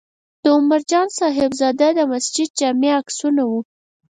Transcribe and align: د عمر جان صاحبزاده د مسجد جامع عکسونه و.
د 0.43 0.45
عمر 0.55 0.81
جان 0.91 1.07
صاحبزاده 1.19 1.87
د 1.95 1.99
مسجد 2.11 2.49
جامع 2.59 2.91
عکسونه 2.99 3.43
و. 3.49 3.51